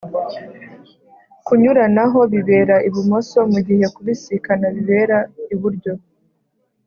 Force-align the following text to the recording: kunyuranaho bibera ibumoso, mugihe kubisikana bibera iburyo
kunyuranaho 1.45 2.19
bibera 2.31 2.75
ibumoso, 2.87 3.39
mugihe 3.53 3.85
kubisikana 3.95 4.65
bibera 4.75 5.17
iburyo 5.53 5.93